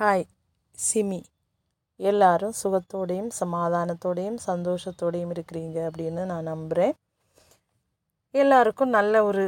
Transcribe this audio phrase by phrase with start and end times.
[0.00, 0.24] Hi
[0.78, 1.18] SIMI.
[2.00, 6.92] எல்லாரும் சுகத்தோடையும் சமாதானத்தோடையும் சந்தோஷத்தோடையும் இருக்கிறீங்க அப்படின்னு நான் நம்புகிறேன்
[8.34, 9.44] எல்லாருக்கும் நல்ல ஒரு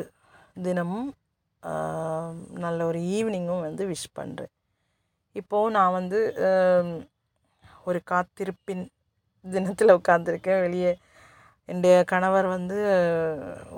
[0.63, 1.15] தினமும்
[2.65, 4.53] நல்ல ஒரு ஈவினிங்கும் வந்து விஷ் பண்ணுறேன்
[5.37, 6.21] இப்போது நான் வந்து
[7.85, 8.85] ஒரு காத்திருப்பின்
[9.44, 10.98] தினத்தில் உட்காந்துருக்கேன் வெளியே
[11.69, 12.80] என்னுடைய கணவர் வந்து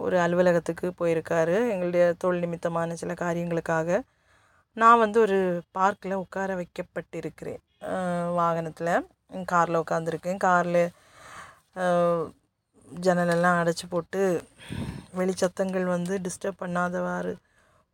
[0.04, 1.58] ஒரு அலுவலகத்துக்கு போயிருக்காரு.
[1.70, 4.00] எங்களுடைய தொழில் நிமித்தமான சில காரியங்களுக்காக
[4.76, 5.38] நான் வந்து ஒரு
[5.76, 7.62] பார்க்கில் உட்கார வைக்கப்பட்டிருக்கிறேன்.
[8.38, 8.94] வாகனத்தில்.
[9.52, 10.84] காரில் உட்காந்துருக்கேன் காரில்
[13.06, 14.20] ஜன்னலெல்லாம் அடைச்சி போட்டு
[15.18, 17.32] வெளிச்சத்தங்கள் வந்து டிஸ்டர்ப் பண்ணாதவாறு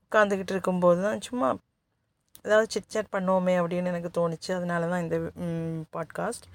[0.05, 1.49] உட்காந்துக்கிட்டு இருக்கும்போது தான் சும்மா
[2.47, 4.51] ஏதாவது சிட்சாட் பண்ணுவோமே அப்படின்னு எனக்கு தோணுச்சு.
[4.59, 5.19] அதனால தான் இந்த
[5.97, 6.47] பாட்காஸ்ட்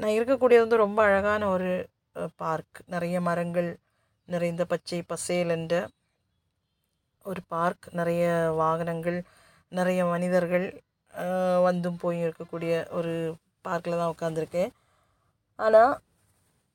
[0.00, 1.72] நான் இருக்கக்கூடியது வந்து ரொம்ப அழகான ஒரு
[2.42, 2.78] பார்க்.
[2.86, 3.70] நிறைய மரங்கள்
[4.28, 5.74] நிறைந்த பச்சை பசேல் என்ற
[7.30, 8.24] ஒரு பார்க் நிறைய
[8.62, 9.18] வாகனங்கள்
[9.72, 10.66] நிறைய மனிதர்கள்
[11.66, 13.12] வந்தும் போய் இருக்கக்கூடிய ஒரு
[13.66, 14.72] பார்க்கில் தான் உட்காந்துருக்கேன்
[15.58, 15.94] ஆனால்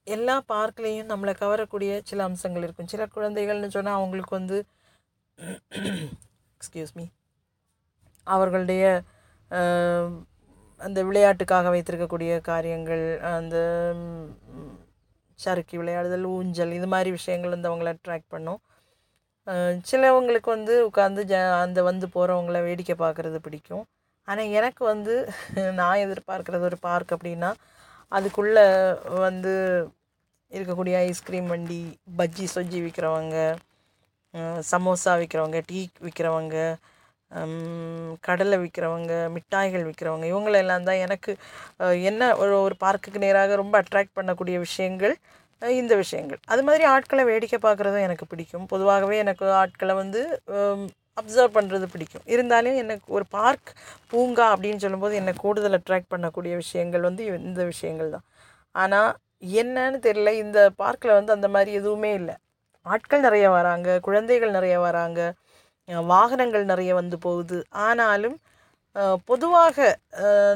[0.08, 2.92] எல்லா பார்க்லேயும் நம்மளை கவரக்கூடிய சில அம்சங்கள் இருக்கும்.
[2.94, 4.58] சில குழந்தைகள்னு சொன்னால் அவங்களுக்கு வந்து
[6.58, 7.06] எக்ஸ்கியூஸ் மீ
[8.28, 8.84] அவர்களுடைய
[10.82, 13.58] அந்த விளையாட்டுக்காக வைத்திருக்கக்கூடிய காரியங்கள் அந்த
[15.40, 18.60] சறுக்கி விளையாடுதல் ஊஞ்சல் இது மாதிரி விஷயங்கள் வந்து அவங்கள அட்ராக்ட் பண்ணும்.
[19.90, 23.84] சிலவங்களுக்கு வந்து உட்காந்து ஜ அந்த வந்து போகிறவங்கள வேடிக்கை பார்க்குறது பிடிக்கும்.
[24.28, 25.14] ஆனால் எனக்கு வந்து
[25.80, 27.52] நான் எதிர்பார்க்குறது ஒரு பார்க் அப்படின்னா
[28.12, 28.66] அதுக்குள்ளே
[29.28, 29.54] வந்து
[30.52, 31.80] இருக்கக்கூடிய ஐஸ்கிரீம் வண்டி
[32.20, 33.38] பஜ்ஜி சொஜ்ஜி விற்கிறவங்க
[34.72, 36.58] சமோசா விற்கிறவங்க டீ விற்கிறவங்க
[38.28, 41.32] கடலை விற்கிறவங்க மிட்டாய்கள் விற்கிறவங்க இவங்களெல்லாம் தான் எனக்கு
[42.10, 45.16] என்ன ஒரு ஒரு பார்க்குக்கு நேராக ரொம்ப அட்ராக்ட் பண்ணக்கூடிய விஷயங்கள்.
[45.62, 46.40] இந்த விஷயங்கள்.
[46.54, 48.66] அது மாதிரி ஆட்களை வேடிக்கை பார்க்குறதும் எனக்கு பிடிக்கும்.
[48.74, 50.22] பொதுவாகவே எனக்கு ஆட்களை வந்து
[51.20, 52.26] அப்சர்வ் பண்ணுறது பிடிக்கும்.
[52.34, 53.70] இருந்தாலும் எனக்கு ஒரு பார்க்
[54.12, 58.26] பூங்கா அப்படின்னு சொல்லும்போது என்னை கூடுதல் அட்ராக்ட் பண்ணக்கூடிய விஷயங்கள் வந்து இந்த விஷயங்கள் தான்.
[58.76, 59.12] ஆனால்
[59.62, 60.32] என்னன்னு தெரியல.
[60.44, 62.36] இந்த பார்க்கில் வந்து அந்த மாதிரி எதுவுமே இல்லை.
[62.86, 65.22] ஆட்கள் நிறைய வராங்க குழந்தைகள் நிறைய வராங்க
[66.12, 67.58] வாகனங்கள் நிறைய வந்து போகுது.
[67.88, 68.38] ஆனாலும்
[69.30, 69.88] பொதுவாக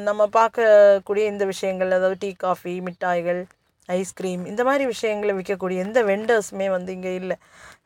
[0.08, 3.42] நம்ம பார்க்கக்கூடிய இந்த விஷயங்கள் அதாவது டீ காஃபி மிட்டாய்கள்
[3.90, 7.36] ஐஸ்கிரீம் இந்த மாதிரி விஷயங்களை விற்கக்கூடிய எந்த வெண்டர்ஸுமே வந்து இங்கே இல்லை.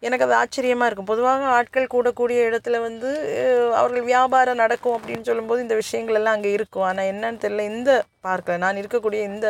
[0.06, 1.09] எனக்கு அது ஆச்சரியமாக இருக்கும்.
[1.11, 3.09] பொதுவாக ஆட்கள் கூடக்கூடிய இடத்துல வந்து
[3.79, 6.88] அவர்கள் வியாபாரம் நடக்கும் அப்படின்னு சொல்லும்போது இந்த விஷயங்கள் எல்லாம் அங்கே இருக்கும்.
[6.89, 7.66] ஆனால் என்னன்னு தெரியல.
[7.73, 7.91] இந்த
[8.28, 9.47] பார்க்கில் நான் இருக்கக்கூடிய இந்த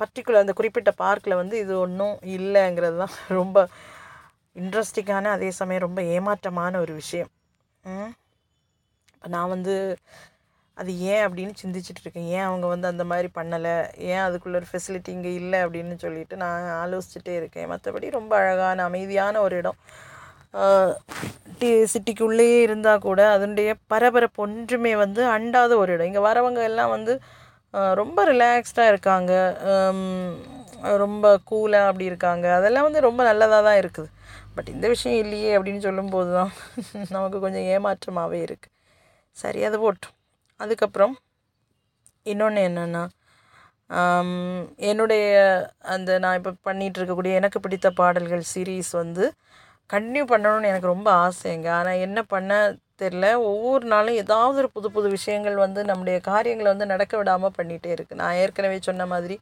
[0.00, 3.58] பர்டிகுலர் அந்த குறிப்பிட்ட பார்க்கில் வந்து இது ஒன்றும் இல்லைங்கிறது தான் ரொம்ப
[4.56, 7.30] இன்ட்ரெஸ்டிங்கான அதே சமயம் ரொம்ப ஏமாற்றமான ஒரு விஷயம்.
[9.14, 9.74] இப்போ நான் வந்து
[10.80, 13.74] அது ஏன் அப்படின்னு சிந்திச்சுட்டு இருக்கேன் ஏன் அவங்க வந்து அந்த மாதிரி பண்ணலை?
[14.10, 17.68] ஏன் அதுக்குள்ள ஒரு ஃபெசிலிட்டி இங்கே இல்லை அப்படின்னு சொல்லிட்டு நான் ஆலோசிச்சுட்டே இருக்கேன்.
[17.72, 19.78] மற்றபடி ரொம்ப அழகான அமைதியான ஒரு இடம்.
[21.60, 26.08] டி சிட்டிக்குள்ளேயே இருந்தால் கூட அதனுடைய பரபரப்பு ஒன்றுமே வந்து அண்டாத ஒரு இடம்.
[26.10, 27.14] இங்கே வரவங்க எல்லாம் வந்து
[28.00, 29.32] ரொம்ப ரிலாக்ஸ்டாக இருக்காங்க.
[31.04, 32.46] ரொம்ப கூலாக அப்படி இருக்காங்க.
[32.58, 34.10] அதெல்லாம் வந்து ரொம்ப நல்லதாக தான் இருக்குது.
[34.56, 36.50] பட் இந்த விஷயம் இல்லையே அப்படின்னு சொல்லும்போது தான்
[37.16, 38.74] நமக்கு கொஞ்சம் ஏமாற்றமாகவே இருக்குது
[39.42, 40.16] சரி அது போட்டும்.
[40.62, 41.14] அதுக்கப்புறம்
[42.26, 43.04] இன்னொன்று என்னென்னா
[44.90, 45.24] என்னுடைய
[45.94, 49.24] அந்த நான் இப்போ பண்ணிகிட்டு இருக்கக்கூடிய எனக்கு பிடித்த பாடல்கள் சீரீஸ் வந்து
[49.90, 51.68] கண்டினியூ பண்ணணும்னு எனக்கு ரொம்ப ஆசைங்க.
[51.78, 52.52] ஆனால் என்ன பண்ண
[53.02, 53.26] தெரில.
[53.50, 58.20] ஒவ்வொரு நாளும் ஏதாவது ஒரு புது புது விஷயங்கள் வந்து நம்முடைய காரியங்களை வந்து நடக்க விடாமல் பண்ணிகிட்டே இருக்குது
[58.22, 59.36] நான் ஏற்கனவே சொன்ன மாதிரி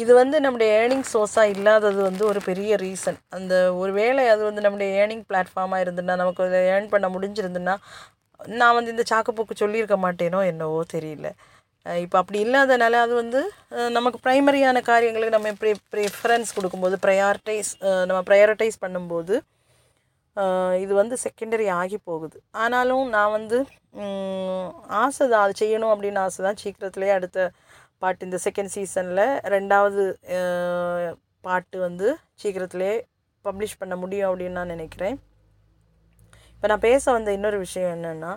[0.00, 4.64] இது வந்து நம்முடைய ஏர்னிங் சோர்ஸாக இல்லாதது வந்து ஒரு பெரிய ரீசன் அந்த ஒரு வேளை அது வந்து
[4.66, 7.74] நம்முடைய ஏர்னிங் பிளாட்ஃபார்மாக இருந்துன்னா நமக்கு அதை ஏர்ன் பண்ண முடிஞ்சிருந்துன்னா
[8.60, 11.28] நான் வந்து இந்த சாக்குப்போக்கு சொல்லியிருக்க மாட்டேனோ என்னவோ தெரியல.
[12.04, 13.40] இப்போ அப்படி இல்லாதனால அது வந்து
[13.96, 17.70] நமக்கு ப்ரைமரியான காரியங்களுக்கு நம்ம ப்ரி ப்ரிஃபரன்ஸ் கொடுக்கும்போது ப்ரையாரிட்டைஸ்
[18.08, 19.36] நம்ம ப்ரையாரிட்டைஸ் பண்ணும்போது
[20.82, 22.36] இது வந்து செகண்டரி ஆகி போகுது.
[22.62, 23.58] ஆனாலும் நான் வந்து
[25.02, 26.60] ஆசை தான் அது செய்யணும் அப்படின்னு ஆசை தான்.
[26.62, 27.48] சீக்கிரத்துலேயே அடுத்த
[28.02, 30.04] பாட்டு இந்த செகண்ட் சீசனில் ரெண்டாவது
[31.46, 32.08] பாட்டு வந்து
[32.42, 32.94] சீக்கிரத்துலேயே
[33.44, 35.16] பப்ளிஷ் பண்ண முடியும் அப்படின்னு நான் நினைக்கிறேன்.
[36.62, 38.32] இப்போ நான் பேச வந்த இன்னொரு விஷயம் என்னென்னா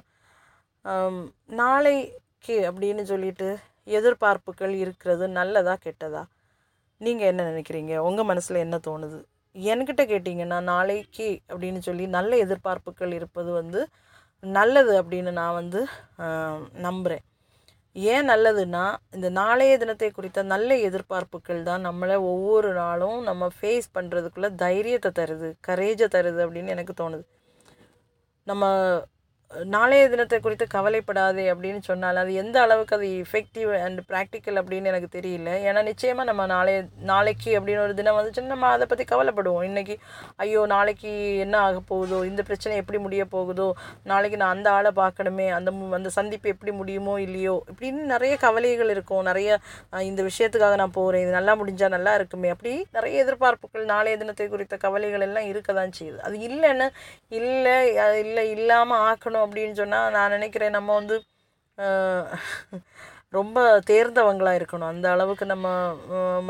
[1.60, 3.48] நாளைக்கு அப்படின்னு சொல்லிட்டு
[3.98, 6.24] எதிர்பார்ப்புகள் இருக்கிறது நல்லதா கெட்டதா?
[7.02, 7.94] நீங்கள் என்ன நினைக்கிறீங்க?
[8.08, 9.20] உங்கள் மனசில் என்ன தோணுது?
[9.56, 13.84] என்கிட்ட கேட்டிங்கன்னா நாளைக்கு அப்படின்னு சொல்லி நல்ல எதிர்பார்ப்புகள் இருப்பது வந்து
[14.44, 15.84] நல்லது அப்படின்னு நான் வந்து
[16.88, 17.24] நம்புகிறேன்
[17.96, 18.84] ஏன் நல்லதுன்னா
[19.18, 25.52] இந்த நாளைய தினத்தை குறித்த நல்ல எதிர்பார்ப்புகள் தான் நம்மளை ஒவ்வொரு நாளும் நம்ம ஃபேஸ் பண்ணுறதுக்குள்ளே தைரியத்தை தருது
[25.70, 27.26] கரேஜை தருது அப்படின்னு எனக்கு தோணுது.
[28.48, 28.64] நம்ம
[29.52, 35.20] நாளைய தினத்தை குறித்து கவலைப்படாதே அப்படின்னு சொன்னால் அது எந்த அளவுக்கு அது எஃபெக்டிவ் அண்ட் ப்ராக்டிக்கல் அப்படின்னு எனக்கு
[35.20, 35.50] தெரியல.
[35.68, 39.68] ஏன்னா நிச்சயமாக நம்ம நாளைய நாளைக்கு அப்படின்னு ஒரு தினம் வந்துச்சுன்னா நம்ம அதை பற்றி கவலைப்படுவோம்.
[39.70, 39.96] இன்றைக்கி
[40.36, 43.68] ஐயோ நாளைக்கு என்ன ஆக போகுதோ இந்த பிரச்சனை எப்படி முடிய போகுதோ
[44.04, 48.90] நாளைக்கு நான் அந்த ஆளை பார்க்கணுமே அந்த மு- அந்த சந்திப்பு எப்படி முடியுமோ இல்லையோ இப்படின்னு நிறைய கவலைகள்
[48.90, 49.24] இருக்கும்.
[49.24, 49.50] நிறைய
[50.02, 54.78] இந்த விஷயத்துக்காக நான் போகிறேன் இது நல்லா முடிஞ்சால் நல்லா இருக்குமே அப்படி நிறைய எதிர்பார்ப்புகள் நாளைய தினத்தை குறித்த
[54.78, 56.18] கவலைகள் எல்லாம் இருக்க தான் செய்யுது.
[56.20, 56.90] அது இல்லைன்னு
[57.30, 57.78] இல்லை
[58.26, 61.16] இல்லை இல்லாமல் ஆக்கணும் அப்படின்னு சொன்னால் நான் நினைக்கிறேன் நம்ம வந்து
[63.38, 63.60] ரொம்ப
[63.90, 64.92] தேர்ந்தவங்களாக இருக்கணும்.
[64.94, 65.68] அந்த அளவுக்கு நம்ம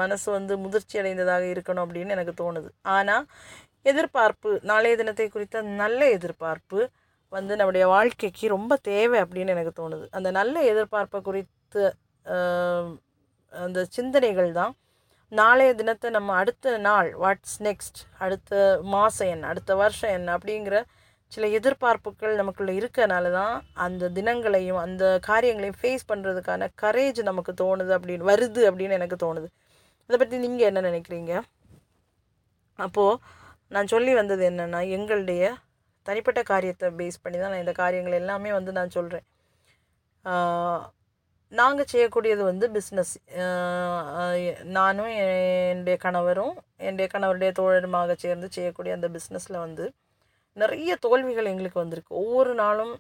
[0.01, 2.69] மனசு வந்து முதிர்ச்சி அடைந்ததாக இருக்கணும் அப்படின்னு எனக்கு தோணுது.
[2.95, 3.25] ஆனால்
[3.91, 6.79] எதிர்பார்ப்பு நாளைய தினத்தை குறித்த நல்ல எதிர்பார்ப்பு
[7.31, 10.05] வந்து நம்முடைய வாழ்க்கைக்கு ரொம்ப தேவை அப்படின்னு எனக்கு தோணுது.
[10.17, 11.83] அந்த நல்ல எதிர்பார்ப்பை குறித்து
[13.53, 14.73] அந்த சிந்தனைகள் தான்
[15.31, 18.53] நாளைய தினத்தை நம்ம அடுத்த நாள் வாட்ஸ் நெக்ஸ்ட் அடுத்த
[18.93, 20.77] மாதம் என்ன அடுத்த வருஷம் என்ன அப்படிங்கிற
[21.35, 23.55] சில எதிர்பார்ப்புகள் நமக்குள்ளே இருக்கனால தான்
[23.85, 29.47] அந்த தினங்களையும் அந்த காரியங்களையும் ஃபேஸ் பண்ணுறதுக்கான கரேஜ் நமக்கு தோணுது அப்படின்னு வருது அப்படின்னு எனக்கு தோணுது.
[30.09, 31.33] இதை பற்றி நீங்கள் என்ன நினைக்கிறீங்க?
[32.79, 33.19] அப்போது
[33.75, 35.43] நான் சொல்லி வந்தது என்னென்னா எங்களுடைய
[36.05, 39.25] தனிப்பட்ட காரியத்தை பேஸ் பண்ணி தான் நான் இந்த காரியங்கள் எல்லாமே வந்து நான் சொல்கிறேன்
[41.51, 43.13] நாங்கள் செய்யக்கூடியது வந்து பிஸ்னஸ்
[44.77, 45.11] நானும்
[45.71, 46.55] என்னுடைய கணவரும்
[46.85, 49.85] என்னுடைய கணவருடைய தோழருமாக சேர்ந்து செய்யக்கூடிய அந்த பிஸ்னஸில் வந்து
[50.61, 52.11] நிறைய தோல்விகள் எங்களுக்கு வந்திருக்கு.
[52.23, 52.93] ஒவ்வொரு நாளும்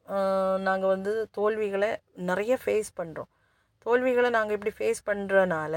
[0.67, 1.91] நாங்கள் வந்து தோல்விகளை
[2.29, 3.29] நிறைய ஃபேஸ் பண்ணுறோம்
[3.85, 5.75] தோல்விகளை நாங்கள் இப்படி ஃபேஸ் பண்ணுறனால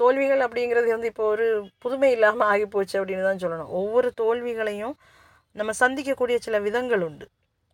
[0.00, 1.46] தோல்விகள் அப்படிங்கிறது வந்து இப்போ ஒரு
[1.82, 3.72] புதுமை இல்லாமல் ஆகிப்போச்சு அப்படின்னு தான் சொல்லணும்.
[3.80, 4.94] ஒவ்வொரு தோல்விகளையும்
[5.60, 7.26] நம்ம சந்திக்கக்கூடிய சில விதங்கள் உண்டு.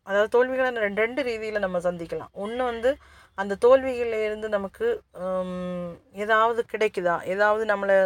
[0.06, 2.32] அதாவது தோல்விகளை ரெண்டு ரெண்டு ரீதியில் நம்ம சந்திக்கலாம்.
[2.44, 2.90] ஒன்று வந்து
[3.38, 4.86] அந்த தோல்விகளில் இருந்து நமக்கு
[6.24, 7.16] ஏதாவது கிடைக்குதா?
[7.34, 7.98] ஏதாவது நம்மளை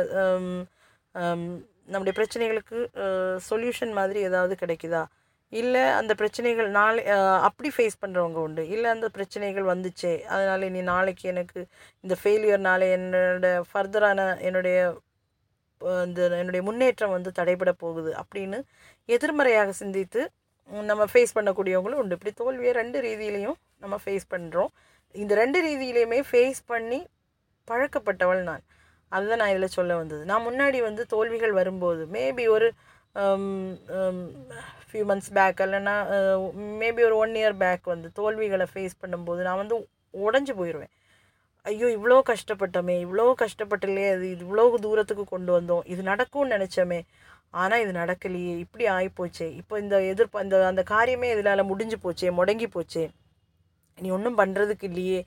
[1.93, 2.79] நம்முடைய பிரச்சனைகளுக்கு
[3.51, 5.03] சொல்யூஷன் மாதிரி ஏதாவது கிடைக்குதா?
[5.53, 7.01] இல்லை அந்த பிரச்சனைகள் நாளை
[7.49, 8.63] அப்படி ஃபேஸ் பண்ணுறவங்க உண்டு.
[8.75, 11.61] இல்லை அந்த பிரச்சனைகள் வந்துச்சே அதனால் இனி நாளைக்கு எனக்கு
[12.05, 14.79] இந்த ஃபெயிலியர்னால என்னோட ஃபர்தரான என்னுடைய
[16.07, 18.59] இந்த என்னுடைய முன்னேற்றம் வந்து தடைபட போகுது அப்படின்னு
[19.17, 20.21] எதிர்மறையாக சிந்தித்து
[20.91, 22.17] நம்ம ஃபேஸ் பண்ணக்கூடியவங்களும் உண்டு.
[22.19, 24.71] இப்படி தோல்வியை ரெண்டு ரீதியிலையும் நம்ம ஃபேஸ் பண்ணுறோம்
[25.23, 27.01] இந்த ரெண்டு ரீதியிலையுமே ஃபேஸ் பண்ணி
[27.69, 28.65] பழக்கப்பட்டவள் நான்.
[29.15, 30.23] அதுதான் நான் இதில் சொல்ல வந்தது.
[30.31, 32.69] நான் முன்னாடி வந்து தோல்விகள் வரும்போது மேபி ஒரு
[34.89, 36.37] ஃபியூ மந்த்ஸ் பேக் இல்லைன்னா uh,
[36.81, 39.77] மேபி ஒரு ஒன் இயர் பேக் வந்து தோல்விகளை ஃபேஸ் பண்ணும்போது நான் வந்து
[40.25, 40.93] உடஞ்சி போயிடுவேன்
[41.67, 47.01] ஐயோ இவ்வளோ கஷ்டப்பட்டோமே இவ்வளோ கஷ்டப்பட்டலையே அது இது இவ்வளோ தூரத்துக்கு கொண்டு வந்தோம் இது நடக்கும்னு நினச்சோமே
[47.55, 52.69] ஆனால் இது நடக்கலையே இப்படி ஆகிப்போச்சே இப்போ இந்த எதிர்ப்பு அந்த அந்த காரியமே இதனால் முடிஞ்சு போச்சே முடங்கி
[52.69, 53.05] போச்சே
[53.99, 55.21] நீ ஒன்றும் பண்ணுறதுக்கு இல்லையே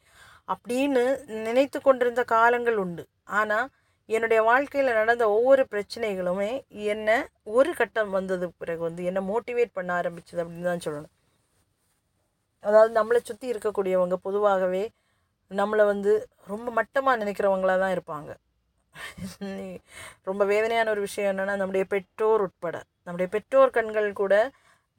[0.49, 1.03] அப்படின்னு
[1.47, 3.03] நினைத்து கொண்டிருந்த காலங்கள் உண்டு.
[3.37, 3.67] ஆனால்
[4.15, 6.51] என்னுடைய வாழ்க்கையில் நடந்த ஒவ்வொரு பிரச்சனைகளுமே
[6.93, 7.09] என்ன
[7.57, 11.13] ஒரு கட்டம் வந்தது பிறகு வந்து என்னை மோட்டிவேட் பண்ண ஆரம்பிச்சது அப்படின்னு தான் சொல்லணும்.
[12.63, 14.83] அதாவது நம்மளை சுற்றி இருக்கக்கூடியவங்க பொதுவாகவே
[15.51, 16.13] நம்மளை வந்து
[16.51, 18.31] ரொம்ப மட்டமாக நினைக்கிறவங்களாக தான் இருப்பாங்க.
[20.29, 24.33] ரொம்ப வேதனையான ஒரு விஷயம் என்னென்னா நம்முடைய பெற்றோர் உட்பட நம்முடைய பெற்றோர் கண்கள் கூட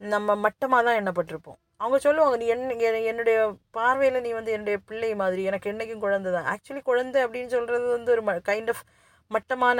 [0.01, 1.59] நம்ம மட்டமாக தான் எண்ணப்பட்டிருப்போம்.
[1.81, 2.75] அவங்க சொல்லுவாங்க நீ என்ன
[3.11, 3.37] என்னுடைய
[3.77, 6.49] பார்வையில் நீ வந்து என்னுடைய பிள்ளை மாதிரி எனக்கு என்றைக்கும் குழந்தை தான்.
[6.53, 8.83] ஆக்சுவலி குழந்தை அப்படின்னு சொல்கிறது வந்து ஒரு கைண்ட் ஆஃப்
[9.31, 9.79] மட்டமான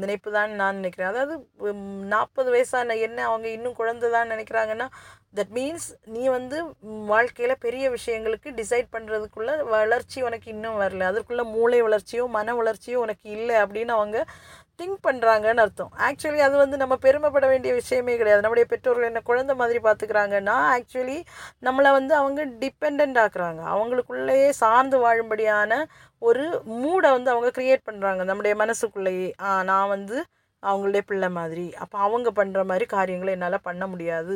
[0.00, 1.10] நினைப்பு தான் நான் நினைக்கிறேன்.
[1.12, 1.34] அதாவது
[2.14, 4.86] நாற்பது வயசான என்ன அவங்க இன்னும் குழந்தை தான் நினைக்கிறாங்கன்னா
[5.38, 6.56] தட் மீன்ஸ் நீ வந்து
[7.12, 11.08] வாழ்க்கையில் பெரிய விஷயங்களுக்கு டிசைட் பண்ணுறதுக்குள்ள வளர்ச்சி உனக்கு இன்னும் வரல.
[11.12, 14.18] அதற்குள்ளே மூளை வளர்ச்சியோ மன வளர்ச்சியோ உனக்கு இல்லை அப்படின்னு அவங்க
[14.80, 15.92] திங்க் பண்ணுறாங்கன்னு அர்த்தம்.
[16.08, 18.44] ஆக்சுவலி அது வந்து நம்ம பெருமைப்பட வேண்டிய விஷயமே கிடையாது.
[18.44, 21.18] நம்முடைய பெற்றோர்கள் என்ன குழந்தை மாதிரி பார்த்துக்கிறாங்கன்னா ஆக்சுவலி
[21.68, 23.62] நம்மளை வந்து அவங்க டிபெண்ட் ஆக்குறாங்க.
[23.74, 25.82] அவங்களுக்குள்ளேயே சார்ந்து வாழும்படியான
[26.28, 26.44] ஒரு
[26.82, 29.28] மூடை வந்து அவங்க க்ரியேட் பண்ணுறாங்க நம்முடைய மனசுக்குள்ளேயே
[29.70, 30.16] நான் வந்து
[30.62, 31.66] அவங்களுடைய பிள்ளை மாதிரி.
[31.82, 34.34] அப்போ அவங்க பண்ணுற மாதிரி காரியங்களை என்னால் பண்ண முடியாது.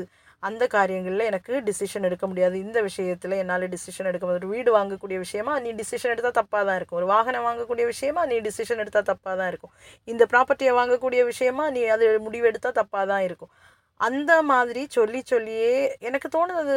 [0.49, 2.57] அந்த காரியங்களில் எனக்கு டிசிஷன் எடுக்க முடியாது.
[2.67, 4.43] இந்த விஷயத்தில் என்னால் டிசிஷன் எடுக்க முடியாது.
[4.43, 6.99] ஒரு வீடு வாங்கக்கூடிய விஷயமா நீ டிசிஷன் எடுத்தால் தப்பாக தான் இருக்கும்.
[7.01, 9.73] ஒரு வாகனம் வாங்கக்கூடிய விஷயமா நீ டிசிஷன் எடுத்தால் தப்பாக தான் இருக்கும்.
[10.13, 13.53] இந்த ப்ராப்பர்ட்டியை வாங்கக்கூடிய விஷயமா நீ அது முடிவு எடுத்தால் தப்பாக தான் இருக்கும்.
[14.01, 15.75] அந்த மாதிரி சொல்லி சொல்லியே
[16.09, 16.77] எனக்கு தோணுது அது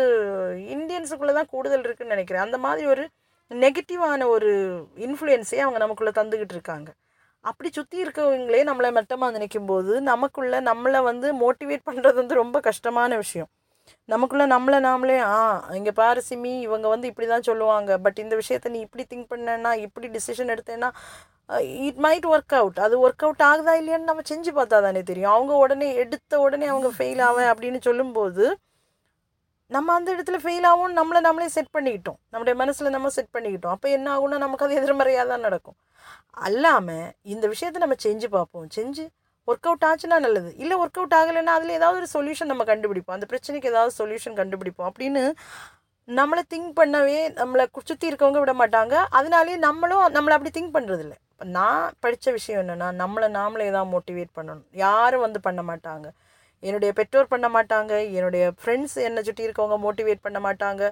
[0.76, 2.46] இந்தியன்ஸுக்குள்ளே தான் கூடுதல் இருக்குன்னு நினைக்கிறேன்.
[2.48, 3.06] அந்த மாதிரி ஒரு
[3.52, 4.52] நெகட்டிவான ஒரு
[5.08, 6.90] இன்ஃப்ளூயன்ஸே அவங்க நமக்குள்ளே தந்துக்கிட்டு இருக்காங்க.
[7.46, 13.18] அப்படி சுற்றி இருக்கவங்களே நம்மளை மட்டமாக நினைக்கும் போது நமக்குள்ளே நம்மளை வந்து மோட்டிவேட் பண்ணுறது வந்து ரொம்ப கஷ்டமான
[13.24, 13.50] விஷயம்.
[14.14, 15.38] நமக்குள்ளே நம்மளை நாமளே ஆ
[15.80, 17.98] இங்கே பாரு சிமி இவங்க வந்து இப்படி தான் சொல்லுவாங்க.
[18.06, 20.92] பட் இந்த விஷயத்த நீ இப்படி திங்க் பண்ணேன்னா இப்படி டிசிஷன் எடுத்தேன்னா
[21.88, 25.34] இட் மைட் ஒர்க் அவுட் அது ஒர்க் அவுட் ஆகுதா இல்லையான்னு நம்ம செஞ்சு பார்த்தா தானே தெரியும்.
[25.36, 28.46] அவங்க உடனே எடுத்த உடனே அவங்க ஃபெயில் ஆவேன் அப்படின்னு சொல்லும்போது
[29.76, 32.20] நம்ம அந்த இடத்துல ஃபெயில் ஆகும் நம்மளை நம்மளே செட் பண்ணிக்கிட்டோம்.
[32.34, 33.74] நம்முடைய மனசில் நம்ம செட் பண்ணிக்கிட்டோம்.
[33.76, 35.78] அப்போ என்ன ஆகும்னா நமக்கு அது எதிர்மறையாக தான் நடக்கும்.
[36.48, 38.68] அல்லாமல் இந்த விஷயத்தை நம்ம செஞ்சு பார்ப்போம்.
[38.78, 39.06] செஞ்சு
[39.50, 40.50] ஒர்க் அவுட் ஆச்சுன்னா நல்லது.
[40.64, 43.18] இல்லை ஒர்க் அவுட் ஆகலைன்னா அதில் ஏதாவது ஒரு சொல்யூஷன் நம்ம கண்டுபிடிப்போம்.
[43.18, 45.24] அந்த பிரச்சனைக்கு ஏதாவது சொல்யூஷன் கண்டுபிடிப்போம் அப்படின்னு
[46.08, 48.96] நம்மளை திங்க் பண்ணவே நம்மளை சுற்றி இருக்கவங்க விட மாட்டாங்க.
[49.20, 54.32] அதனாலேயே நம்மளும் நம்மளை அப்படி திங்க் பண்ணுறதில்ல இப்போ நான் படித்த விஷயம் என்னென்னா நம்மளை நாமளே தான் மோட்டிவேட்
[54.38, 54.68] பண்ணணும்.
[54.86, 56.08] யாரும் வந்து பண்ண மாட்டாங்க.
[56.64, 57.92] என்னுடைய பெற்றோர் பண்ண மாட்டாங்க.
[58.18, 60.84] என்னுடைய ஃப்ரெண்ட்ஸ் என்னை சுற்றி இருக்கவங்க மோட்டிவேட் பண்ண மாட்டாங்க.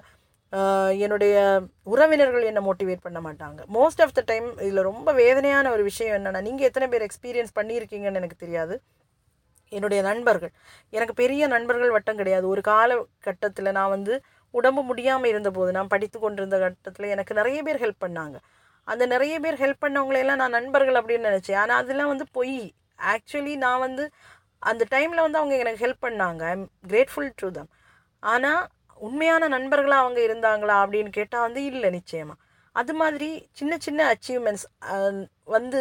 [1.04, 1.36] என்னுடைய
[1.82, 3.60] உறவினர்கள் என்னை மோட்டிவேட் பண்ண மாட்டாங்க.
[3.74, 8.20] மோஸ்ட் ஆஃப் த டைம் இதில் ரொம்ப வேதனையான ஒரு விஷயம் என்னென்னா நீங்கள் எத்தனை பேர் எக்ஸ்பீரியன்ஸ் பண்ணியிருக்கீங்கன்னு
[8.20, 8.76] எனக்கு தெரியாது.
[9.72, 10.52] என்னுடைய நண்பர்கள்.
[10.90, 12.48] எனக்கு பெரிய நண்பர்கள் வட்டம் கிடையாது.
[12.48, 18.04] ஒரு காலகட்டத்தில் நான் வந்து உடம்பு முடியாமல் இருந்தபோது நான் படித்து கொண்டிருந்த கட்டத்தில் எனக்கு நிறைய பேர் ஹெல்ப்
[18.04, 18.36] பண்ணாங்க.
[18.84, 21.60] அந்த நிறைய பேர் ஹெல்ப் பண்ணவங்களையெல்லாம் நான் நண்பர்கள் அப்படின்னு நினச்சேன்.
[21.62, 22.74] ஆனால் அதெல்லாம் வந்து பொய்.
[23.14, 24.04] ஆக்சுவலி நான் வந்து
[24.58, 26.42] அந்த டைமில் வந்து அவங்க எனக்கு ஹெல்ப் பண்ணாங்க.
[26.42, 27.70] I am grateful to them
[28.22, 28.62] ஆனால்
[29.00, 32.40] உண்மையான நண்பர்களாக அவங்க இருந்தாங்களா அப்படின்னு கேட்டால் வந்து இல்லை நிச்சயமாக
[32.76, 34.66] அது மாதிரி சின்ன சின்ன அச்சீவ்மெண்ட்ஸ்
[35.44, 35.80] வந்து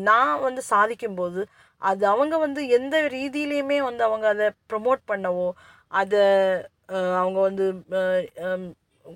[0.00, 1.40] நான் வந்து சாதிக்கும்போது
[1.82, 5.48] அது அவங்க வந்து எந்த ரீதியிலையுமே வந்து அவங்க அதை ப்ரொமோட் பண்ணவோ
[5.92, 6.22] அதை
[7.20, 7.66] அவங்க வந்து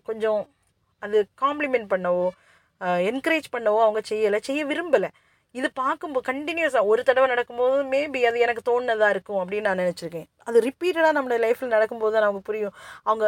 [0.05, 0.41] கொஞ்சம்
[1.03, 2.27] அது காம்ப்ளிமெண்ட் பண்ணவோ
[3.11, 5.09] என்கரேஜ் பண்ணவோ அவங்க செய்யலை செய்ய விரும்பலை.
[5.55, 10.29] இது பார்க்கும்போது கண்டினியூஸாக ஒரு தடவை நடக்கும்போது மேபி அது எனக்கு தோணுனதாக இருக்கும் அப்படின்னு நான் நினச்சிருக்கேன்.
[10.49, 12.75] அது ரிப்பீட்டடாக நம்மளோட லைஃப்பில் நடக்கும்போது தான் நமக்கு புரியும்.
[13.11, 13.25] அவங்க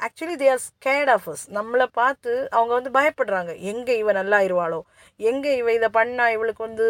[0.00, 3.52] actually they are scared of us நம்மளை பார்த்து அவங்க வந்து பயப்படுறாங்க.
[3.72, 4.80] எங்கே இவ நல்லா ஆயிடுவாளோ
[5.30, 6.86] எங்கே இவ இதை பண்ணால் இவளுக்கு வந்து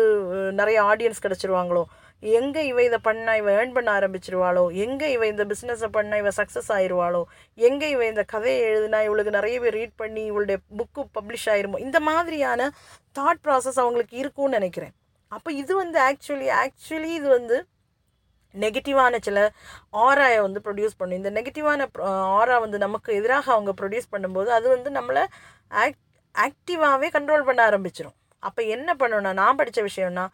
[0.60, 1.84] நிறைய ஆடியன்ஸ் கிடச்சிருவாங்களோ?
[2.22, 4.62] எங்கே இவ இதை பண்ணால் இவன் ஏர்ன் பண்ண ஆரம்பிச்சிருவாளோ?
[4.84, 7.22] எங்கே இவ இந்த பிஸ்னஸை பண்ணால் இவன் சக்ஸஸ் ஆயிடுவாளோ
[7.58, 11.80] எங்கே இவ இந்த கதையை எழுதுனா இவளுக்கு நிறைய பேர் ரீட் பண்ணி இவளுடைய புக்கு பப்ளிஷ் ஆயிருமோ?
[11.86, 12.70] இந்த மாதிரியான
[13.18, 14.94] தாட் ப்ராசஸ் அவங்களுக்கு இருக்கும்னு நினைக்கிறேன்.
[15.32, 17.56] அப்போ இது வந்து ஆக்சுவலி ஆக்சுவலி இது வந்து
[18.54, 19.38] நெகட்டிவான சில
[20.06, 21.18] ஆராயை வந்து ப்ரொடியூஸ் பண்ணும்.
[21.20, 21.86] இந்த நெகட்டிவான
[22.40, 25.24] ஆரா வந்து நமக்கு எதிராக அவங்க ப்ரொடியூஸ் பண்ணும்போது அது வந்து நம்மளை
[25.82, 26.00] ஆக்
[26.34, 30.24] ஆக்டிவாகவே கண்ட்ரோல் பண்ண ஆரம்பிச்சிடும் அப்போ என்ன பண்ணணும்னா நான் படித்த விஷயம்னா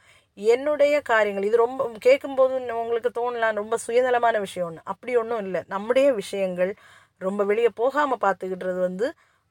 [0.52, 5.62] என்னுடைய காரியங்கள் இது ரொம்ப கேட்கும்போது உங்களுக்கு தோணலாம் ரொம்ப சுயநலமான விஷயம் ஒன்று அப்படி ஒன்றும் இல்லை.
[5.74, 6.72] நம்முடைய விஷயங்கள்
[7.20, 9.06] ரொம்ப வெளியே போகாமல் பார்த்துக்கிட்டுறது வந்து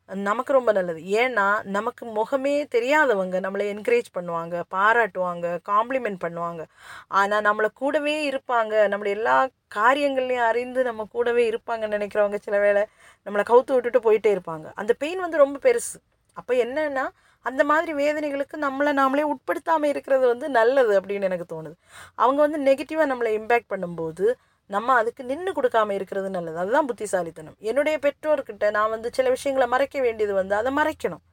[0.09, 1.01] நமக்கு ரொம்ப நல்லது.
[1.21, 6.61] ஏன்னா நமக்கு முகமே தெரியாதவங்க நம்மளை என்கரேஜ் பண்ணுவாங்க பாராட்டுவாங்க காம்ப்ளிமெண்ட் பண்ணுவாங்க.
[7.07, 8.73] ஆனால் நம்மளை கூடவே இருப்பாங்க.
[8.93, 9.35] நம்மளை எல்லா
[9.75, 12.83] காரியங்கள்லையும் அறிந்து நம்ம கூடவே இருப்பாங்கன்னு நினைக்கிறவங்க சில வேளை
[13.27, 14.67] நம்மளை கவுத்து விட்டுட்டு போயிட்டே இருப்பாங்க.
[14.75, 15.97] அந்த பெயின் வந்து ரொம்ப பெருசு.
[16.37, 17.05] அப்போ என்னன்னா
[17.45, 21.75] அந்த மாதிரி வேதனைகளுக்கு நம்மளை நாமளே உட்படுத்தாமல் இருக்கிறது வந்து நல்லது அப்படின்னு எனக்கு தோணுது.
[22.15, 24.25] அவங்க வந்து நெகட்டிவாக நம்மளை இம்பேக்ட் பண்ணும்போது
[24.69, 26.57] நம்ம அதுக்கு நின்று கொடுக்காம இருக்கிறது நல்லது.
[26.57, 27.55] அதுதான் புத்திசாலித்தனம்.
[27.59, 31.23] என்னுடைய பெற்றோர்கிட்ட நான் வந்து சில விஷயங்களை மறைக்க வேண்டியது வந்து அதை மறைக்கணும்.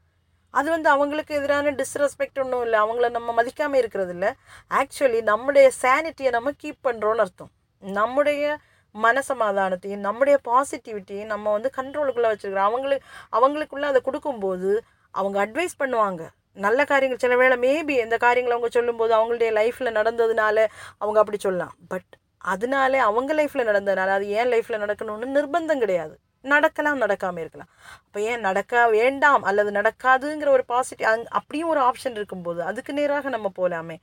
[0.50, 2.78] அது வந்து அவங்களுக்கு எதிரான டிஸ்ரெஸ்பெக்ட் ஒன்றும் இல்லை.
[2.84, 4.30] அவங்கள நம்ம மதிக்காமல் இருக்கிறது இல்லை.
[4.70, 7.50] ஆக்சுவலி நம்முடைய சானிட்டியை நம்ம கீப் பண்ணுறோன்னு அர்த்தம்.
[7.82, 8.58] நம்முடைய
[8.94, 12.68] மனசமாதானத்தையும் நம்முடைய பாசிட்டிவிட்டியும் நம்ம வந்து கண்ட்ரோலுக்குள்ளே வச்சுருக்கிறோம்.
[12.70, 14.70] அவங்களுக்கு அவங்களுக்குள்ளே அதை கொடுக்கும்போது
[15.20, 16.22] அவங்க அட்வைஸ் பண்ணுவாங்க.
[16.64, 20.58] நல்ல காரியங்கள் சில வேளை மேபி எந்த காரியங்களை அவங்க சொல்லும்போது அவங்களுடைய லைஃப்பில் நடந்ததுனால
[21.02, 21.74] அவங்க அப்படி சொல்லலாம்.
[21.92, 22.12] பட்
[22.52, 26.14] அதனால அவங்க லைஃப்பில் நடந்ததுனால அது ஏன் லைஃப்பில் நடக்கணும்னு நிர்பந்தம் கிடையாது.
[26.52, 27.70] நடக்கலாம் நடக்காமல் இருக்கலாம்.
[28.04, 33.30] அப்போ ஏன் நடக்க வேண்டாம் அல்லது நடக்காதுங்கிற ஒரு பாசிட்டிவ் அங் அப்படியும் ஒரு ஆப்ஷன் இருக்கும்போது அதுக்கு நேராக
[33.36, 33.96] நம்ம போகலாமே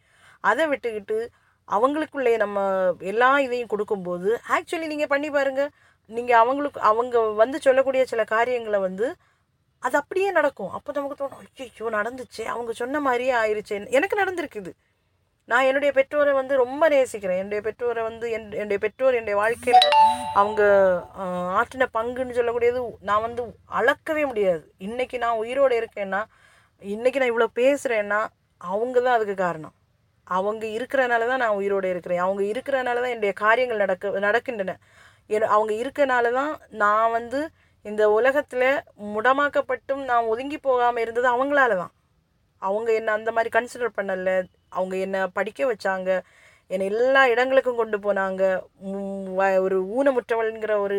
[0.43, 1.17] அதை விட்டுக்கிட்டு
[1.67, 2.59] அவங்களுக்குள்ளே நம்ம
[3.11, 5.69] எல்லா இதையும் கொடுக்கும்போது ஆக்சுவலி நீங்கள் பண்ணி பாருங்கள்
[6.09, 9.07] நீங்கள் அவங்களுக்கு அவங்க வந்து சொல்லக்கூடிய சில காரியங்களை வந்து
[9.85, 10.71] அது அப்படியே நடக்கும்.
[10.77, 12.43] அப்போ நமக்கு தோணும் ஐயோ நடந்துச்சு.
[12.53, 14.73] அவங்க சொன்ன மாதிரியே ஆயிடுச்சு எனக்கு நடந்திருக்குது
[15.51, 17.39] நான் என்னுடைய பெற்றோரை வந்து ரொம்ப நேசிக்கிறேன்.
[17.41, 19.87] என்னுடைய பெற்றோரை வந்து என் என்னுடைய பெற்றோர் என்னுடைய வாழ்க்கையில்
[20.41, 20.61] அவங்க
[21.59, 23.43] ஆற்றின பங்குன்னு சொல்லக்கூடியது நான் வந்து
[23.79, 24.63] அளக்கவே முடியாது.
[24.87, 26.21] இன்றைக்கி நான் உயிரோடு இருக்கேன்னா
[26.81, 28.19] இன்றைக்கி நான் இவ்வளோ பேசுகிறேன்னா
[28.61, 29.75] அவங்க தான் அதுக்கு காரணம்.
[30.37, 32.21] அவங்க இருக்கிறனால தான் நான் உயிரோடு இருக்கிறேன்.
[32.25, 34.75] அவங்க இருக்கிறனால தான் என்னுடைய காரியங்கள் நடக்க நடக்கின்றன.
[35.35, 37.41] என் அவங்க இருக்கனால தான் நான் வந்து
[37.85, 38.67] இந்த உலகத்தில்
[39.15, 41.93] முடமாக்கப்பட்டும் நான் ஒதுங்கி போகாமல் இருந்தது அவங்களால தான்
[42.61, 44.31] அவங்க என்னை அந்த மாதிரி கன்சிடர் பண்ணல
[44.69, 46.09] அவங்க என்னை படிக்க வச்சாங்க
[46.71, 48.43] என்னை எல்லா இடங்களுக்கும் கொண்டு போனாங்க
[49.65, 50.97] ஒரு ஊனமுற்றவள்ங்கிற ஒரு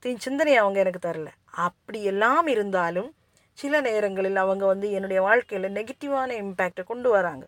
[0.00, 1.28] தீ சிந்தனையை அவங்க எனக்கு தரல.
[1.66, 3.10] அப்படி எல்லாம் இருந்தாலும்
[3.58, 7.44] சில நேரங்களில் அவங்க வந்து என்னுடைய வாழ்க்கையில் நெகட்டிவான இம்பேக்டை கொண்டு வராங்க.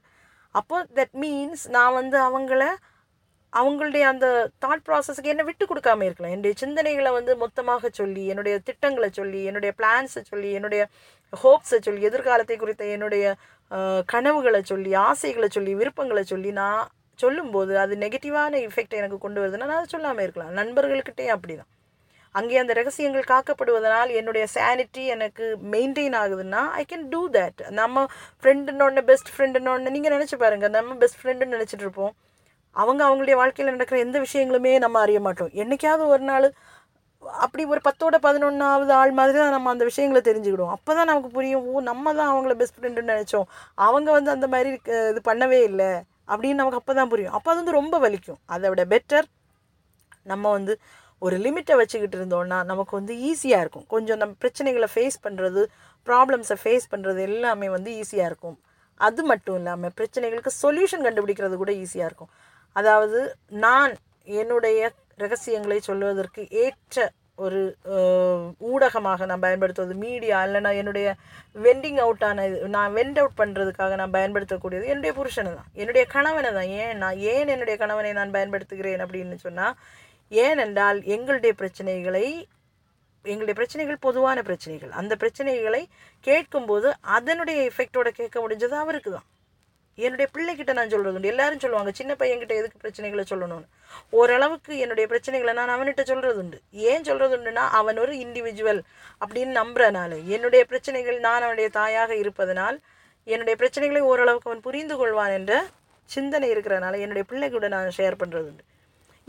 [0.54, 2.62] அப்போது தட் மீன்ஸ் நான் வந்து அவங்கள
[3.52, 4.26] அவங்களுடைய அந்த
[4.64, 6.34] தாட் ப்ராசஸ்க்கு என்ன விட்டு கொடுக்காம இருக்கலாம்.
[6.34, 10.82] என்னுடைய சிந்தனைகளை வந்து மொத்தமாக சொல்லி என்னுடைய திட்டங்களை சொல்லி என்னுடைய பிளான்ஸை சொல்லி என்னுடைய
[11.32, 13.24] ஹோப்ஸை சொல்லி எதிர்காலத்தை குறித்த என்னுடைய
[14.12, 16.86] கனவுகளை சொல்லி ஆசைகளை சொல்லி விருப்பங்களை சொல்லி நான்
[17.18, 20.54] சொல்லும்போது அது நெகட்டிவான இஃபெக்ட் எனக்கு கொண்டு வருதுன்னா நான் அதை சொல்லாமல் இருக்கலாம்.
[20.60, 21.70] நண்பர்கள்கிட்டயும் அப்படி தான்
[22.34, 28.04] அங்கே அந்த ரகசியங்கள் காக்கப்படுவதனால் என்னுடைய சானிட்டி எனக்கு மெயின்டைன் ஆகுதுன்னா ஐ கேன் டூ தேட் நம்ம
[28.40, 32.12] ஃப்ரெண்டுன்னு பெஸ்ட் ஃப்ரெண்டுன்னு நீங்கள் நினச்சி பாருங்கள் நம்ம பெஸ்ட் ஃப்ரெண்டுன்னு நினச்சிட்டு இருப்போம்.
[32.76, 35.52] அவங்க அவங்களுடைய வாழ்க்கையில் நடக்கிற எந்த விஷயங்களுமே நம்ம அறிய மாட்டோம்.
[35.62, 36.46] என்னைக்காவது ஒரு நாள்
[37.44, 40.74] அப்படி ஒரு பத்தோட பதினொன்றாவது ஆள் மாதிரி தான் நம்ம அந்த விஷயங்களை தெரிஞ்சுக்கிடுவோம்.
[40.76, 43.46] அப்போ தான் நமக்கு புரியும் ஓ நம்ம தான் அவங்கள பெஸ்ட் ஃப்ரெண்டுன்னு நினச்சோம்.
[43.88, 44.70] அவங்க வந்து அந்த மாதிரி
[45.10, 45.90] இது பண்ணவே இல்லை.
[46.32, 47.34] அப்படின்னு நமக்கு அப்போ தான் புரியும்.
[47.36, 48.40] அப்போ அது வந்து ரொம்ப வலிக்கும்.
[48.54, 49.26] அதை விட பெட்டர்
[50.32, 50.72] நம்ம வந்து
[51.22, 53.86] ஒரு லிமிட்டை வச்சுக்கிட்டு இருந்தோம்னா நமக்கு வந்து ஈஸியாக இருக்கும்.
[53.94, 55.62] கொஞ்சம் நம்ம பிரச்சனைகளை ஃபேஸ் பண்ணுறது
[56.08, 58.56] ப்ராப்ளம்ஸை ஃபேஸ் பண்ணுறது எல்லாமே வந்து ஈஸியாக இருக்கும்.
[59.00, 62.30] அது மட்டும் இல்லாமல் பிரச்சனைகளுக்கு சொல்யூஷன் கண்டுபிடிக்கிறது கூட ஈஸியாக இருக்கும்.
[62.76, 63.20] அதாவது
[63.64, 63.94] நான்
[64.40, 64.90] என்னுடைய
[65.22, 67.08] ரகசியங்களை சொல்வதற்கு ஏற்ற
[67.44, 67.60] ஒரு
[68.70, 71.08] ஊடகமாக நான் பயன்படுத்துவது மீடியா இல்லைன்னா என்னுடைய
[71.56, 75.70] வெண்டிங் அவுட்டான இது நான் வெண்ட் அவுட் பண்ணுறதுக்காக நான் பயன்படுத்தக்கூடியது என்னுடைய புருஷனை தான்.
[75.82, 76.70] என்னுடைய கணவனை தான்.
[76.82, 79.76] ஏன் நான் ஏன் என்னுடைய கணவனை நான் பயன்படுத்துகிறேன் அப்படின்னு சொன்னால்
[80.32, 82.26] ஏனென்றால் எங்களுடைய பிரச்சனைகளை
[83.24, 84.92] எங்களுடைய பிரச்சனைகள் பொதுவான பிரச்சனைகள்.
[85.00, 85.82] அந்த பிரச்சனைகளை
[86.24, 89.26] கேட்கும்போது அதனுடைய எஃபெக்டோட கேட்க முடிஞ்சது அவருக்கு தான்.
[89.94, 91.28] என்னுடைய பிள்ளைகிட்ட நான் சொல்கிறது உண்டு.
[91.28, 93.68] எல்லாரும் சொல்லுவாங்க சின்ன பையன்கிட்ட எதுக்கு பிரச்சனைகளை சொல்லணும்னு?
[94.10, 96.60] ஓரளவுக்கு என்னுடைய பிரச்சனைகளை நான் அவன்கிட்ட சொல்கிறது உண்டு.
[96.70, 98.80] ஏன் சொல்கிறது உண்டுன்னா அவன் ஒரு இண்டிவிஜுவல்
[99.24, 100.24] அப்படின்னு நம்புறனால.
[100.26, 102.80] என்னுடைய பிரச்சனைகள் நான் அவனுடைய தாயாக இருப்பதனால்
[103.24, 105.64] என்னுடைய பிரச்சனைகளை ஓரளவுக்கு அவன் புரிந்து கொள்வான் என்ற
[106.04, 108.64] சிந்தனை இருக்கிறனால என்னுடைய பிள்ளைக்கூட நான் ஷேர் பண்ணுறது உண்டு.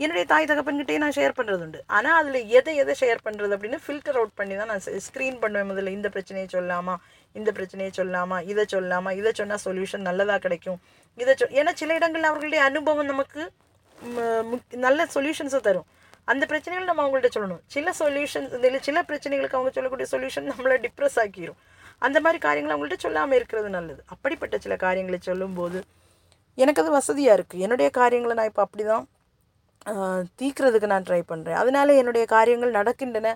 [0.02, 4.18] என்னுடைய தாய் தகப்பன்கிட்டே நான் ஷேர் பண்ணுறது உண்டு ஆனால் அதில் எதை எதை ஷேர் பண்ணுறது அப்படின்னு ஃபில்டர்
[4.20, 5.88] அவுட் பண்ணி தான் நான் ஸ்க்ரீன் பண்ணுவேன் முதல்ல.
[5.88, 6.94] இந்த பிரச்சனையை சொல்லாமா?
[7.32, 8.48] இந்த பிரச்சனையை சொல்லாமா?
[8.48, 9.10] இதை சொல்லாமா?
[9.16, 10.80] இதை சொன்னால் சொல்யூஷன் நல்லதாக கிடைக்கும்.
[11.16, 13.50] இதை சொல் ஏன்னா சில இடங்களில் அவர்களுடைய அனுபவம் நமக்கு
[14.52, 15.84] முக்- நல்ல சொல்யூஷன்ஸை தரும்.
[16.24, 17.62] அந்த பிரச்சனைகள் நம்ம அவங்கள்ட்ட சொல்லணும்.
[17.66, 21.58] சில சொல்யூஷன்ஸ் இல்லை சில பிரச்சனைகளுக்கு அவங்க சொல்லக்கூடிய சொல்யூஷன் நம்மளை டிப்ரெஸ் ஆக்கிரும்.
[21.98, 24.02] அந்த மாதிரி காரியங்களை அவங்கள்ட்ட சொல்லாமல் இருக்கிறது நல்லது.
[24.06, 25.84] அப்படிப்பட்ட சில காரியங்களை சொல்லும்போது
[26.54, 29.06] எனக்கு அது வசதியாக இருக்குது என்னுடைய காரியங்களை நான் இப்போ அப்படி தான்
[30.40, 33.30] தீர்க்கிறதுக்கு நான் ட்ரை பண்ணுறேன் அதனால் என்னுடைய காரியங்கள் நடக்கின்றன.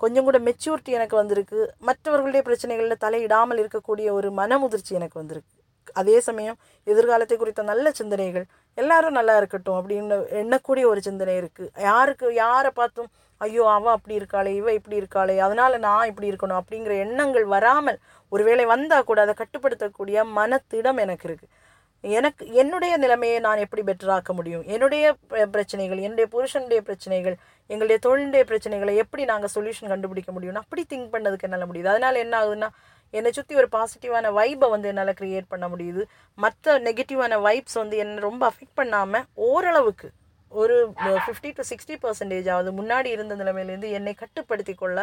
[0.00, 1.60] கொஞ்சம் கூட மெச்சூரிட்டி எனக்கு வந்திருக்கு.
[1.88, 5.52] மற்றவர்களுடைய பிரச்சனைகளில் தலையிடாமல் இருக்கக்கூடிய ஒரு மனமுதிர்ச்சி எனக்கு வந்திருக்கு.
[6.00, 8.46] அதே சமயம் எதிர்காலத்தை குறித்த நல்ல சிந்தனைகள்
[8.78, 14.50] எல்லாரும் நல்லா இருக்கட்டும் அப்படின்னு எண்ணக்கூடிய ஒரு சிந்தனை இருக்குது யாருக்கு யாரை பார்த்தும் ஐயோ அவள் அப்படி இருக்காளே
[14.58, 17.98] இவ இப்படி இருக்காளே அதனால் நான் இப்படி இருக்கணும் அப்படிங்கிற எண்ணங்கள் வராமல்
[18.32, 21.52] ஒருவேளை வந்தால் கூட அதை கட்டுப்படுத்தக்கூடிய மனத்திடம் எனக்கு இருக்குது
[22.04, 24.64] எனக்கு என்னுடைய நிலைமையை நான் எப்படி பெட்டராக்க முடியும்?
[24.74, 25.04] என்னுடைய
[25.54, 27.36] பிரச்சனைகள் என்னுடைய புருஷனுடைய பிரச்சனைகள்
[27.70, 31.90] எங்களுடைய தொழிலுடைய பிரச்சனைகளை எப்படி நாங்கள் சொல்யூஷன் கண்டுபிடிக்க முடியும்னு அப்படி திங்க் பண்ணதுக்கு என்னால் முடியுது.
[31.94, 32.68] அதனால் என்ன ஆகுதுன்னா
[33.14, 36.02] என்னை சுற்றி ஒரு பாசிட்டிவான வைப்பை வந்து என்னால் க்ரியேட் பண்ண முடியுது.
[36.38, 40.08] மற்ற நெகட்டிவான வைப்ஸ் வந்து என்னை ரொம்ப அஃபெக்ட் பண்ணாமல் ஓரளவுக்கு
[40.52, 40.76] ஒரு
[41.22, 44.98] ஃபிஃப்டி டு சிக்ஸ்டி பர்சன்டேஜ் ஆகுது முன்னாடி இருந்த நிலைமையிலேருந்து என்னை கட்டுப்படுத்தி கொள்ள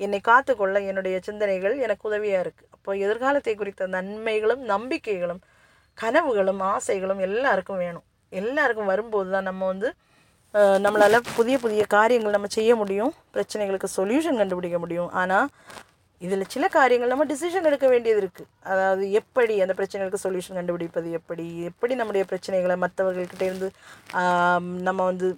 [0.00, 5.40] என்னை காத்துக்கொள்ள என்னுடைய சிந்தனைகள் எனக்கு உதவியாக இருக்குது அப்போ எதிர்காலத்தை குறித்த நன்மைகளும் நம்பிக்கைகளும்
[6.02, 8.06] கனவுகளும் ஆசைகளும் எல்லாருக்கும் வேணும்.
[8.32, 9.88] எல்லாருக்கும் வரும்போது தான் நம்ம வந்து
[10.84, 13.12] நம்மளால் புதிய புதிய காரியங்கள் நம்ம செய்ய முடியும்.
[13.34, 15.10] பிரச்சனைகளுக்கு சொல்யூஷன் கண்டுபிடிக்க முடியும்.
[15.22, 15.48] ஆனால்
[16.22, 21.44] இதில் சில காரியங்கள் நம்ம டிசிஷன் எடுக்க வேண்டியது இருக்குது அதாவது எப்படி அந்த பிரச்சனைகளுக்கு சொல்யூஷன் கண்டுபிடிப்பது எப்படி
[21.70, 23.68] எப்படி நம்முடைய பிரச்சனைகளை மற்றவர்கள்கிட்ட இருந்து
[24.88, 25.28] நம்ம வந்து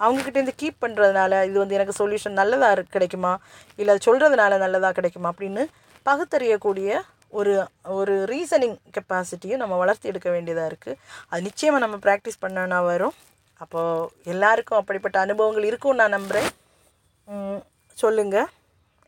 [0.00, 3.32] அவங்கக்கிட்டேருந்து கீப் பண்ணுறதுனால இது வந்து எனக்கு சொல்யூஷன் நல்லதாக கிடைக்குமா?
[3.80, 5.30] இல்லை அது சொல்கிறதுனால நல்லதாக கிடைக்குமா?
[5.32, 5.64] அப்படின்னு
[6.06, 7.00] பகுத்தறியக்கூடிய
[7.32, 13.14] ஒரு ஒரு ரீசனிங் கெப்பாசிட்டியும் நம்ம வளர்த்து எடுக்க வேண்டியதாக இருக்குது அது நிச்சயமாக நம்ம ப்ராக்டிஸ் பண்ணோன்னா வரும்.
[13.60, 16.50] அப்போது எல்லாருக்கும் அப்படிப்பட்ட அனுபவங்கள் இருக்கும்னு நான் நம்புகிறேன்
[17.98, 18.48] சொல்லுங்கள்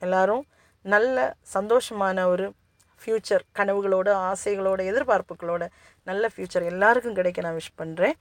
[0.02, 0.46] எல்லாரும்
[0.84, 2.52] நல்ல சந்தோஷமான ஒரு
[3.00, 5.64] ஃப்யூச்சர் கனவுகளோட ஆசைகளோட எதிர்பார்ப்புகளோட
[6.02, 8.16] நல்ல ஃப்யூச்சர் எல்லாருக்கும் கிடைக்க நான் விஷ் பண்ணுறேன்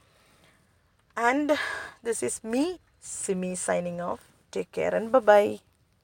[1.17, 1.51] and
[2.03, 2.63] this is me
[3.25, 5.43] Simi signing off take care and bye